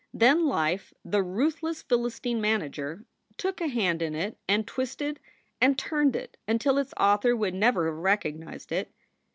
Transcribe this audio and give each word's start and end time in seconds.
Then 0.15 0.47
Life, 0.47 0.95
the 1.05 1.21
ruthless 1.21 1.83
Philistine 1.83 2.41
manager, 2.41 3.05
took 3.37 3.61
a 3.61 3.67
hand 3.67 4.01
in 4.01 4.15
it 4.15 4.35
and 4.47 4.65
twisted 4.65 5.19
and 5.61 5.77
turned 5.77 6.15
it 6.15 6.37
until 6.47 6.79
its 6.79 6.95
author 6.99 7.35
would 7.35 7.53
never 7.53 7.85
have 7.85 7.93
recognized 7.97 8.71
it. 8.71 8.91